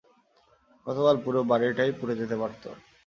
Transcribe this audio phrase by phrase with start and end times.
[0.87, 2.69] গতকাল পুরো বাড়িটাই পুড়ে যেতে পারতো।